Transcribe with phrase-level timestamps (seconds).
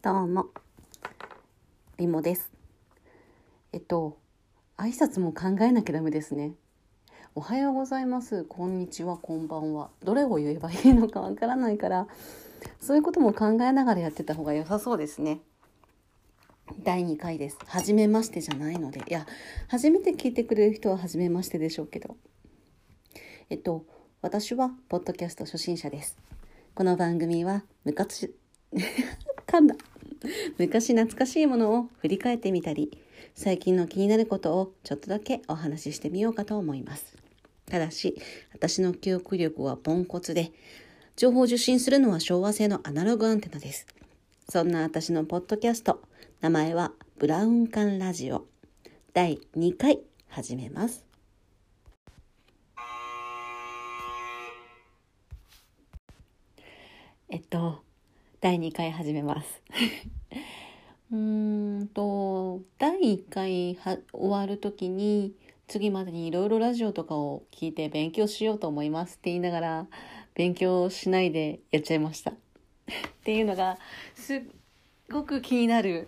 [0.00, 0.46] どうも、
[1.98, 2.52] りもです。
[3.72, 4.16] えっと、
[4.76, 6.52] 挨拶も考えなきゃダメですね。
[7.34, 8.44] おはようございます。
[8.44, 9.16] こんにちは。
[9.16, 9.90] こんばんは。
[10.04, 12.06] どれを言えばいいのかわからないから、
[12.80, 15.40] そういうことも考えながらやってた方が良さそうですね。
[16.84, 17.58] 第2回です。
[17.66, 19.00] 初めましてじゃないので。
[19.00, 19.26] いや、
[19.66, 22.16] 初めて聞いてくれる人は初めましてでしょうけど。
[23.50, 23.84] えっと、
[24.22, 26.16] 私は、ポッドキャスト初心者です。
[26.76, 28.32] この番組は、昔、
[29.48, 29.74] 噛んだ。
[30.58, 32.98] 昔懐かしいものを振り返ってみたり、
[33.34, 37.16] 最近の気になることをちょっとだけお話ししてみようかと思います。
[37.66, 38.20] ただし、
[38.52, 40.52] 私の記憶力はポンコツで、
[41.16, 43.86] 情報を受信するのは昭和製のアナログアンテナです。
[44.48, 46.00] そんな私のポッドキャスト、
[46.40, 48.46] 名前はブラウン管ラジオ。
[49.12, 51.04] 第2回始めます。
[57.30, 57.82] えっと、
[58.40, 59.62] 第2回始めます。
[61.10, 65.34] うーんと、第1回は終わる時に、
[65.66, 69.86] 次までにいろいろラジオとかを聞いて勉強しようと思いますって言いながら、
[70.34, 72.30] 勉強しないでやっちゃいました。
[72.30, 72.34] っ
[73.24, 73.76] ていうのが、
[74.14, 74.42] すっ
[75.10, 76.06] ごく気になる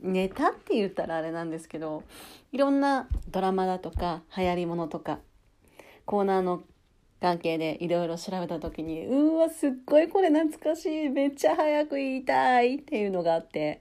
[0.00, 2.04] ネタって言ったらあれなんですけど、
[2.52, 5.20] いろんなドラマだとか、流行りものとか、
[6.06, 6.62] コーナーの
[7.20, 11.08] 関係でいろいろ調べた時にうわすっごいこれ懐かしい。
[11.08, 13.80] めっちゃ早く言いたいっていうのがあって。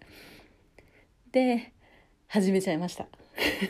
[1.32, 1.74] で
[2.28, 3.08] 始めちゃいました。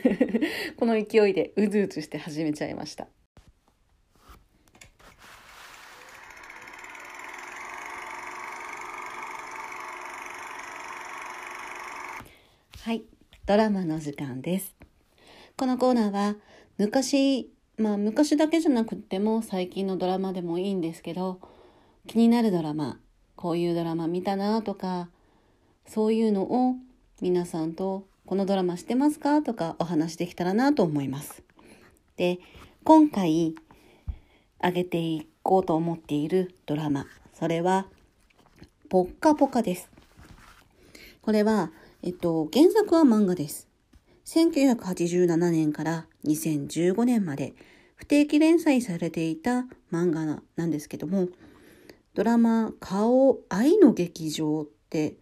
[0.78, 3.08] この勢いでうずうずして始めちゃいました。
[12.84, 13.04] はい。
[13.46, 14.74] ドラマの時間です。
[15.58, 16.36] このコーナーは
[16.78, 21.40] 昔まあ昔だけじゃなくても最近のドラマでもいいんですけど
[22.08, 23.00] 気になるドラマ
[23.36, 25.10] こういうドラマ見たなとか
[25.86, 26.76] そういうのを
[27.22, 31.44] 皆さんとこのドラマ知ってますかとかお話できたらなと思います。
[32.18, 32.40] で
[32.84, 33.54] 今回
[34.62, 37.88] 上げていこうと思っているドラマそれは
[38.90, 39.90] 「ぽっかぽか」です。
[41.22, 41.72] これは、
[42.04, 43.67] えっと、原作は漫画です。
[44.28, 47.56] 1987年から2015年まで
[47.96, 51.30] 不定期連載されていた漫画なんですけども
[52.14, 55.16] ドラマ「顔愛の劇場」って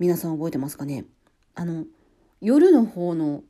[0.00, 1.04] 皆さん覚えてますかね？
[1.54, 1.84] あの
[2.40, 3.44] 夜の方の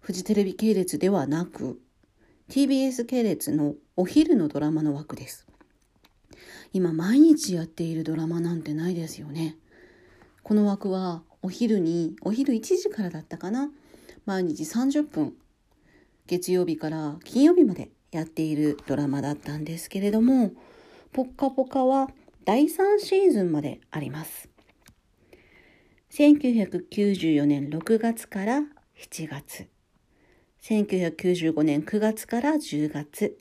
[0.00, 1.80] フジテレビ系列ではなく
[2.48, 5.46] TBS 系列のお昼のドラマの枠です。
[6.72, 9.56] 今毎日やっているドラマなんてないですよね。
[10.42, 13.70] この枠はお昼にお昼1時からだったかな。
[14.26, 15.34] 毎日30分。
[16.26, 20.52] 月曜日から金曜日までやっているドラマだったんですけれども
[21.12, 22.10] 「ぽっかぽか」は
[22.44, 24.48] 第3シーズンまであります。
[26.10, 28.64] 1994年6月から
[28.96, 29.68] 7月。
[30.62, 33.38] 1995年9月から10月。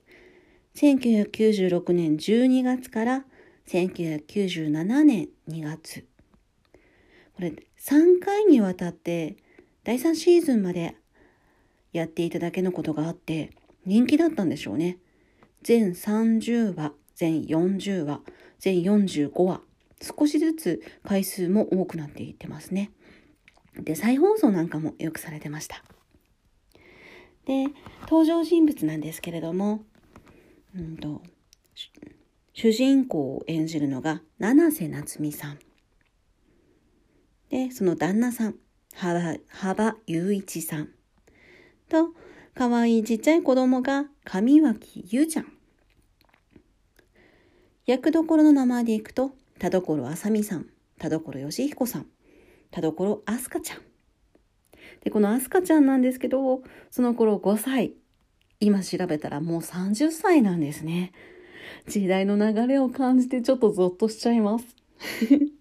[0.76, 3.26] 1996年12月から
[3.68, 6.06] 1997年2月。
[7.34, 7.54] これ
[7.88, 9.38] 3回にわたって
[9.86, 10.98] 第3シーズンまで
[11.94, 13.52] やっていただけのことがあって
[13.86, 14.98] 人気だったんでしょうね。
[15.62, 18.20] 全30話、全40話、
[18.60, 19.62] 全45話、
[20.02, 22.92] 少しずつ回数も多くなっていってますね。
[23.80, 25.82] で、再放送なんかもよくされてました。
[27.46, 27.68] で、
[28.02, 29.86] 登場人物なんですけれども、
[30.76, 31.22] うんと、
[32.52, 35.60] 主人公を演じるのが七瀬夏美さん。
[37.50, 38.56] で、その旦那さん、
[38.94, 40.90] 幅、幅雄一さん。
[41.90, 42.10] と、
[42.54, 45.54] かわいいちっちゃい子供が上脇優ちゃん。
[47.86, 50.68] 役どころの名前でいくと、田所あさみさん、
[51.00, 52.08] 田所よしひこさん、
[52.72, 53.82] 田所あすかちゃん。
[55.04, 57.94] で、このあすかちゃんなんですけど、その頃5歳。
[58.60, 61.12] 今調べたらもう30歳なんですね。
[61.88, 64.66] 時代の流れを感じてちょっとゾッとしちゃいます。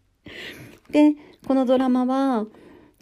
[0.91, 1.15] で、
[1.47, 2.47] このドラマは、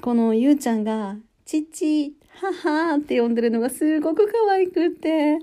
[0.03, 5.39] このゆうちゃんが、父、母って呼んでるのがすごく可愛くって。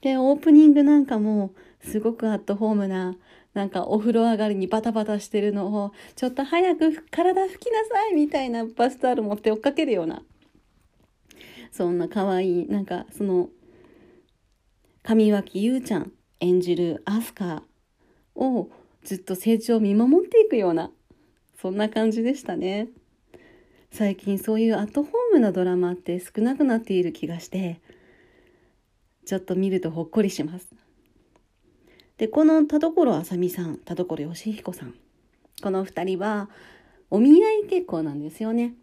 [0.00, 1.52] で、オープニングなんかも、
[1.82, 3.14] すごくアットホームな、
[3.52, 10.22] なんかお風呂上がりにバタバタしてるのを、ちょっと早く体拭きなさいみたいなバスタオル持って追っかけるような、
[11.70, 13.50] そんな可愛い、なんかその、
[15.02, 17.62] 上脇優ちゃん演じるアスカ
[18.34, 18.70] を
[19.04, 20.90] ずっと成長を見守っていくような、
[21.62, 22.88] そんな感じでしたね。
[23.92, 27.80] 最近そういうアットホームなドラマって少なくなっている気がして、
[29.24, 30.66] ちょっと見るとほっこりします。
[32.18, 34.94] で、この田所あさみさん、田所義彦さん。
[35.62, 36.50] この二人は
[37.10, 38.74] お見合い結婚なんですよね。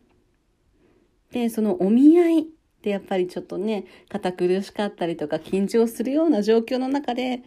[1.34, 2.46] で、そのお見合いっ
[2.82, 7.44] てやっぱりちょっとね、堅苦しかったりとか緊張するような状況の中で、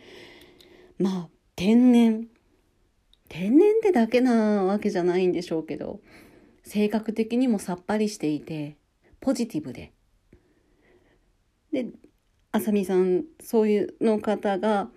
[0.98, 2.28] まあ、天然。
[3.32, 6.00] 天然ってだけなわけじゃないんでしょうけど、
[6.64, 8.76] 性格的にもさっぱりしていて、
[9.20, 9.94] ポジティブで。
[11.72, 11.86] で、
[12.50, 14.90] あさみさん、そういうの方が、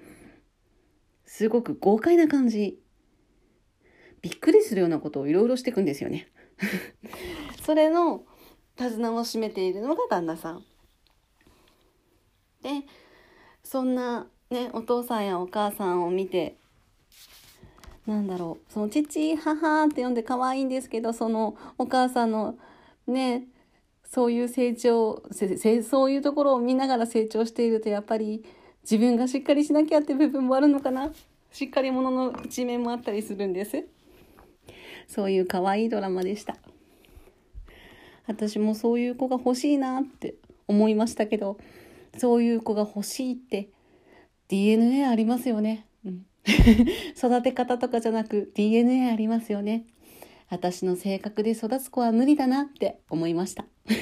[1.23, 2.77] すごく豪快な感じ。
[4.21, 6.27] びっくりするようなことをいろいろしていくんですよね。
[7.63, 8.25] それの
[8.75, 10.65] 手綱を締めているのが旦那さん。
[12.61, 12.85] で、
[13.63, 16.57] そんなね、お父さんやお母さんを見て、
[18.05, 22.57] なんだろう、その父、母って呼んで可愛いんですけど、そのお母さんの
[23.07, 23.47] ね、
[24.03, 25.23] そういう成長
[25.83, 28.45] そういうところを見ながら成長しているとやっぱり
[28.83, 31.11] 自分がしっかりしなきゃって部分もあるのかな。
[31.51, 33.85] しっかり者の一面もあったりするんです。
[35.07, 36.57] そういう可愛いドラマでした。
[38.27, 40.35] 私もそういう子が欲しいなって
[40.67, 41.57] 思いましたけど
[42.17, 43.69] そういう子が欲しいって
[44.47, 45.85] DNA ありますよね、
[47.17, 49.85] 育て方とかじゃなく DNA ありますよね。
[50.49, 53.65] 私の性格で育つ子は無理だなって思いました。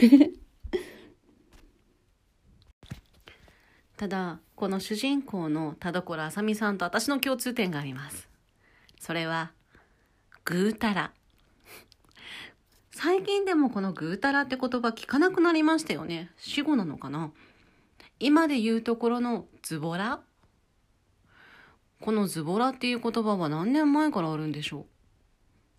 [3.95, 8.27] ただこの主人公の田所あさみさんと私の共通点があります。
[8.99, 9.53] それは
[10.43, 11.13] ぐうたら。
[12.91, 16.29] 最近でもこのぐうたらって言葉聞かなくなりましたよね。
[16.37, 17.31] 死語なのかな。
[18.19, 20.21] 今で言うところのズボラ。
[22.03, 24.85] このズボラっていう言葉は何年前からあるんでしょう？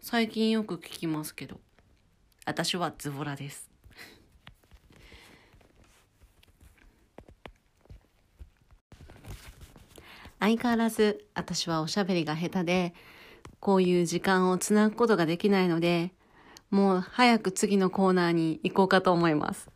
[0.00, 1.61] 最近よく聞きますけど。
[2.47, 3.69] 私はズボラです。
[10.41, 12.94] 相変わらず私はおしゃべりが下手で
[13.61, 16.12] こういう時間をつなぐことができないので
[16.70, 19.69] もう早く次のコーナーに行こうかと思います。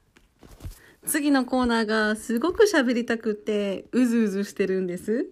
[1.04, 5.26] 次のコーナーがすごく喋りたくてうずうずしてるんです。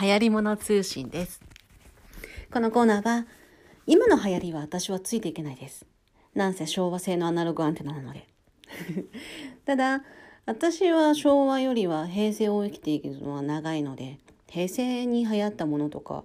[0.00, 1.42] 流行り物通信です。
[2.50, 3.26] このコーナーは、
[3.86, 5.84] 今の流行りは私はついていけないです。
[6.34, 8.26] なんせ昭和製のアナログアンテナなので。
[9.66, 10.02] ただ、
[10.46, 14.18] 私は昭和よりは平成を生きていくのは長いので、
[14.48, 16.24] 平成に流行ったものとか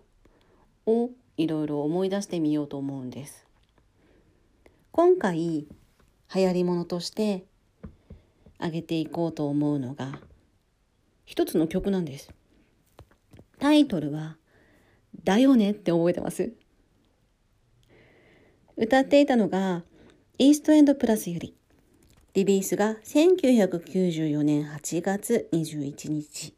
[0.86, 3.46] をいろいろ思い出してみようと思うんです。
[4.94, 5.68] 今回、
[6.34, 7.44] 流行り物として
[8.58, 10.22] 挙げていこうと思うのが、
[11.26, 12.34] 一つの曲なんです。
[13.60, 14.38] タイトルは、
[15.24, 16.52] だよねって覚えてます
[18.78, 19.84] 歌っていたのが、
[20.38, 21.56] イーストエンドプラスより。
[22.34, 26.54] リリースが1994年8月21日。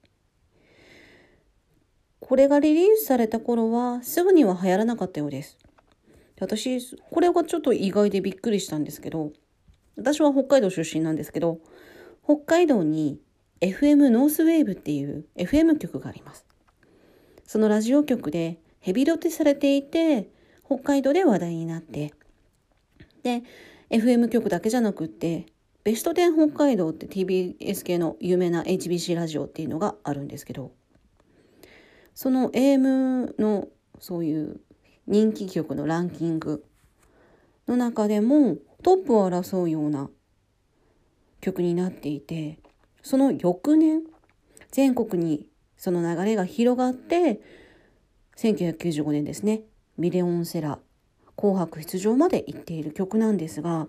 [2.19, 5.59] これがリリースされた頃はすぐには流行らなかったようです。
[6.39, 9.31] 私、これがちょっと意外でびっくりしたんですけど、
[9.95, 11.59] 私は北海道出身なんですけど、
[12.23, 13.19] 北海道に
[13.61, 16.45] FM ノースウェーブっていう FM 局があります。
[17.47, 20.29] そのラジオ局でヘビロテされていて、
[20.65, 22.13] 北海道で話題になって、
[23.23, 23.41] で、
[23.89, 25.45] FM 局だけじゃなくって、
[25.85, 30.73] ベスト10北海道って TBS 系の有名な HBC ラジオっていうのがあるんですけど、
[32.13, 33.69] その AM の
[33.99, 34.59] そういう
[35.07, 36.65] 人気曲のランキング
[37.65, 40.09] の中でもトップを争うような
[41.39, 42.59] 曲になっていて、
[43.01, 44.01] その翌年、
[44.69, 47.39] 全国にその流れが広がって、
[48.35, 49.61] 1995年ですね、
[49.97, 50.79] ミレオンセラ
[51.37, 53.87] 紅白出場まで行っている曲なんですが、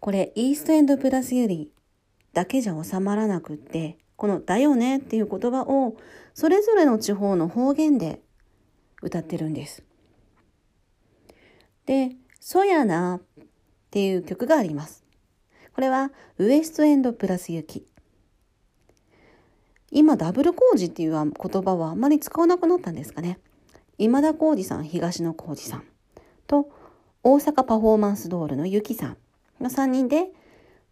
[0.00, 1.72] これ、イーストエンドプラスより
[2.32, 5.96] だけじゃ収まらなくって、このだよねっていう言葉を
[6.34, 8.20] それぞれの地方の方言で
[9.02, 9.82] 歌ってるんです。
[11.86, 13.46] で、そやなっ
[13.90, 15.04] ていう曲があります。
[15.72, 17.87] これはウエストエンドプラス雪。
[19.98, 23.40] 今ダブル工事っていう言葉はあんまり使わなくなったんですかね。
[23.98, 25.84] 今田耕司さん、東野耕司さん
[26.46, 26.70] と
[27.24, 29.16] 大阪パフォーマンスドールのゆきさん
[29.60, 30.28] の3人で、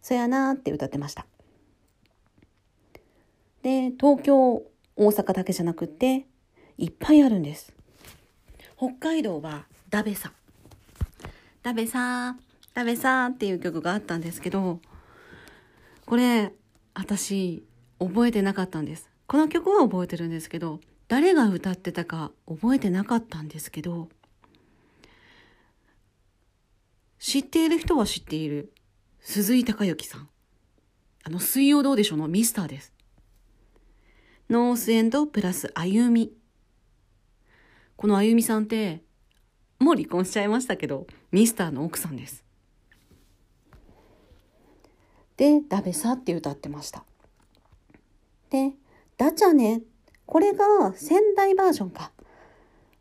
[0.01, 1.25] そやなって歌ってました。
[3.61, 4.63] で、東京、
[4.97, 6.25] 大阪だけじゃなくって、
[6.77, 7.71] いっぱいあるんです。
[8.75, 10.31] 北海道は、ダベさん。
[11.63, 14.81] ダベさー、ダベさっていう曲があったんですけど、
[16.05, 16.51] これ、
[16.93, 17.63] 私、
[17.99, 19.09] 覚えてなかったんです。
[19.27, 24.09] この曲は覚えてるんですけど、誰が歌ってたか覚えてなかったんですけど、
[27.19, 28.73] 知っている人は知っている
[29.19, 30.29] 鈴井孝之さん。
[31.23, 32.27] あの、水曜どうでしょうの？
[32.27, 32.93] ミスターです。
[34.49, 36.31] ノースエンドプラスあゆみ。
[37.97, 39.01] このあゆみさんって、
[39.79, 42.45] もう離婚しちゃいましたけど、ミスターの奥さんです。
[45.35, 47.03] で、ダベサって歌ってました。
[48.49, 48.73] で、
[49.17, 49.81] ダチャネ、
[50.25, 52.11] これが仙台バージョンか。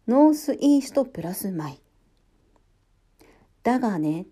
[0.09, 1.81] ノースイーストプラスマイ。
[3.63, 4.27] だがね、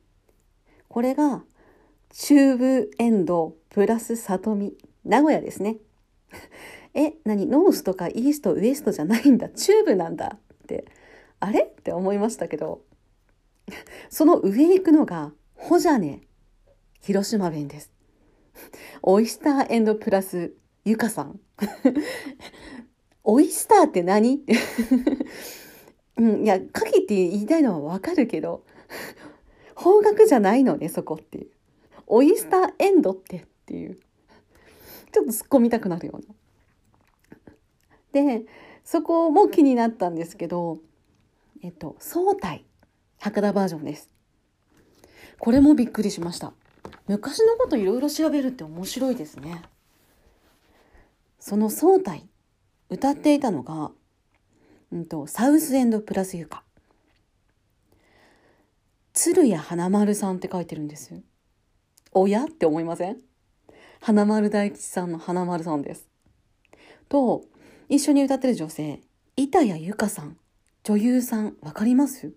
[0.89, 1.45] これが
[2.11, 4.75] 中部エンドプラス里見。
[5.05, 5.79] 名古屋ですね。
[6.95, 9.49] え、何ノースとかイースト、ウエストじゃないんだ。
[9.49, 10.85] 中部なんだって。
[11.41, 11.63] あれ？
[11.63, 12.83] って思いましたけど。
[14.09, 16.23] その上行くのが、ホジャネ、
[17.01, 17.91] 広島弁です。
[19.03, 21.41] オイスターエンドプラスゆかさん。
[23.25, 24.45] オイスターって何？
[26.17, 28.65] うん、いや、かきって言いたいのはわかるけど、
[29.75, 31.51] 方角じゃないのね、そこっていう。
[32.07, 33.99] オイスターエンドってっていう。
[35.11, 36.35] ちょっと突っ込みたくなるような。
[38.13, 38.45] で、
[38.85, 40.79] そこも気になったんですけど、
[41.63, 42.65] えっと、総体、
[43.19, 44.11] 博多バージョンです。
[45.39, 46.53] これもびっくりしました。
[47.09, 49.63] 昔のこといろいろ調べるって面白いですね。
[51.47, 52.27] その総体、
[52.89, 53.91] 歌っていたのが、
[54.91, 56.63] うんと、サウスエンドプラスユカ。
[59.13, 61.21] 鶴谷花丸さんって書いてるんです。
[62.13, 62.45] おや？
[62.45, 63.19] って思いません？
[64.01, 66.09] 花丸大吉さんの花丸さんです。
[67.11, 67.43] と、
[67.91, 69.03] 一緒に歌ってる女性、
[69.37, 70.39] 板谷由香さん、
[70.83, 72.33] 女優さん、わかります？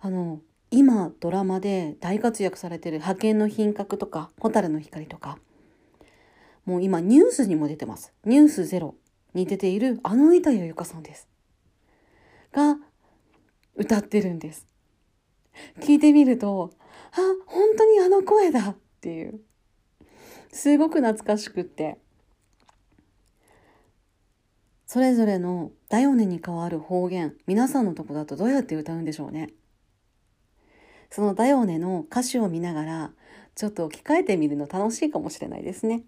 [0.00, 5.38] あの、今ドラマで大活躍されてる派遣の品格とか、蛍の光とか、
[6.64, 8.12] もう今ニュースにも出てます。
[8.24, 8.94] ニュースゼロ
[9.34, 11.28] に出ているあの板谷由香さんです。
[12.52, 12.78] が、
[13.76, 14.66] 歌ってるんです。
[15.80, 16.70] 聞いてみると、
[17.12, 17.16] あ、
[17.46, 19.40] 本当にあの声だっていう。
[20.52, 21.98] すごく懐かしくって。
[24.86, 29.50] それぞれのダヨネに変わる方言、皆さんのとこだとどうやって歌うんでしょうね。
[31.10, 33.12] そのダヨネの歌詞を見ながら、
[33.56, 36.04] ちょっと置き換えてみるの楽しいかもしれないですね。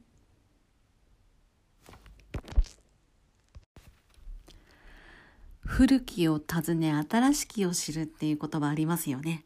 [5.67, 9.45] 古きを訪ね新しきを知るっていう言葉ありますよね。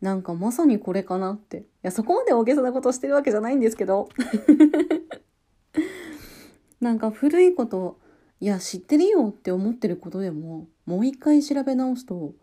[0.00, 1.58] なんかまさにこれかなって。
[1.58, 4.08] いや、そこまで大げさなことしてるわけじゃないんですけど。
[6.80, 7.98] なんか古いこと、
[8.40, 12.34] いや、知ってるよって思ってることでも、もう一回調べ直すと、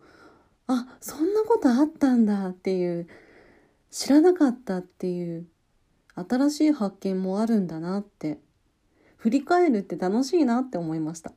[0.66, 3.06] あ、そんなことあったんだっていう、
[3.90, 5.46] 知らなかったっていう、
[6.14, 8.38] 新しい発見もあるんだなって、
[9.24, 11.32] 振り返るって楽しいなって思いました。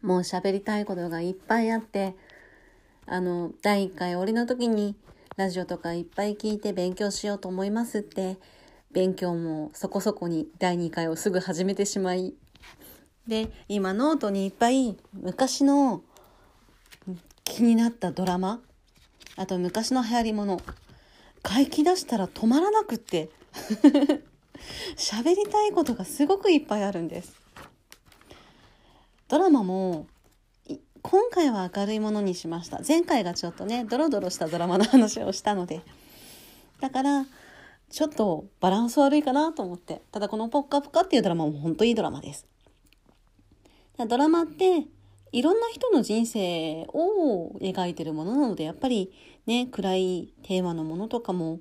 [0.00, 2.16] もう喋りたいことがいっぱいあって、
[3.04, 4.96] あの、第1回俺の時に
[5.36, 8.38] ラジオとかいっぱい聞いて勉強しようと思いますって、
[8.90, 12.32] 勉強もそこそこに第2回をすぐ始めてしまい、
[13.26, 16.02] で、今ノートにいっぱい昔の
[17.44, 18.62] 気になったドラマ、
[19.36, 20.62] あと昔の流行りもの、
[21.46, 23.28] 書き出したら止まらなくって
[24.96, 27.34] 喋りたいことがすごくいっぱいあるんです。
[29.28, 30.06] ドラマも
[31.02, 32.80] 今回は明るいものにしました。
[32.86, 35.82] 前回がちょっとねドロドロしたドラマの話をしたので。
[36.80, 37.26] だから
[37.90, 40.02] ちょっとバランス悪いかなと思って。
[40.10, 42.46] ただこの「ポッカポカ」っていうドラマも本当いいドラマです。
[43.96, 44.86] ドラマって
[45.30, 49.12] いろんな人の人生を描いてるものなのでやっぱり
[49.46, 51.60] ね暗いテーマのものとかも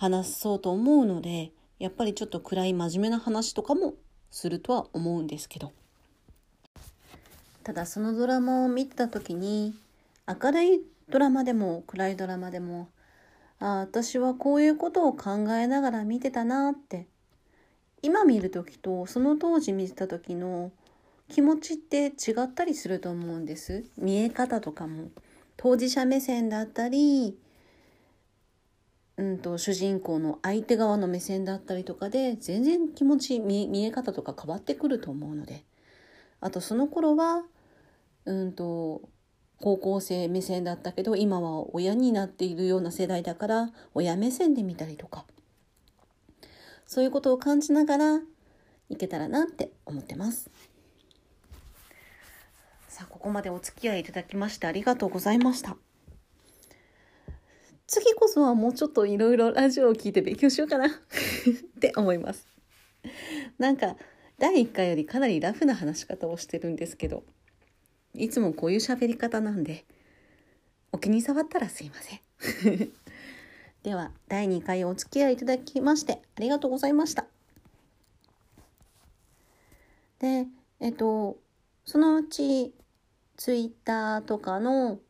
[0.00, 3.96] 話そうと思うのでやっぱりちょっと暗い真面目な話とかも
[4.30, 5.72] するとは思うんですけど。
[7.62, 9.74] ただそのドラマを見た時に
[10.26, 10.80] 明るい
[11.10, 12.88] ドラマでも暗いドラマでも
[13.58, 17.06] ああ私はこういうことを考えながら見てたなって
[18.00, 20.72] 今見る時とその当時見てた時の
[21.28, 22.10] 気持ちって違
[22.44, 23.84] ったりすると思うんです。
[23.98, 25.10] 見え方とかも。
[25.58, 27.36] 当事者目線だったり
[29.20, 35.62] うんと主人公の相手側の目線だったりとかで全然気持ち見え方とか変わってくると思うので
[36.40, 37.42] あとその頃は
[38.24, 39.02] うんと
[39.60, 45.26] 高校生目線だったけど今は親になっているような世代だから親目線で見たりとか
[46.86, 48.20] そういうことを感じながら
[48.88, 50.50] いけたらなって思ってます。
[52.88, 55.76] さあここまでお付き合いいただきましてありがとうございました。
[57.90, 60.90] 次こそはもうちょっといろいろラジオを聞いて勉強しようかな っ
[61.80, 62.46] て思います。
[63.58, 63.96] なんか
[64.38, 67.24] 第1回よりかなりラフな話し方をしてるんですけど
[68.14, 69.84] いつもこういう喋り方なんで、
[70.92, 72.20] お気に障ったらすいません。
[73.82, 77.26] では第2回お付き合いいただきましてありがとうございました。
[80.20, 80.46] で
[80.78, 81.38] えっと
[81.84, 82.72] そのうち
[83.36, 85.00] ツイッターとかの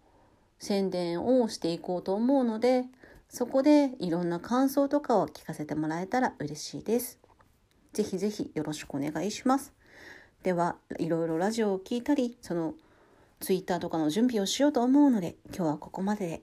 [0.61, 2.85] 宣伝をしていこうと思うので
[3.29, 7.19] そこでいろんな感想とかを聞かせてもらえたら嬉しいです。
[7.93, 9.73] ぜひぜひよろしくお願いします。
[10.43, 12.75] ではいろいろラジオを聞いたりその
[13.41, 16.43] ツイッターとかの準備をしようと思うので今日はここまでで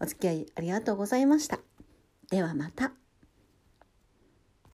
[0.00, 1.58] お付き合いありがとうございました。
[2.30, 2.99] ではまた。